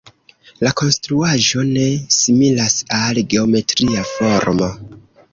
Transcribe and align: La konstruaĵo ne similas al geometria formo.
La 0.67 0.69
konstruaĵo 0.79 1.65
ne 1.67 1.83
similas 2.15 2.77
al 3.01 3.19
geometria 3.35 4.07
formo. 4.13 4.71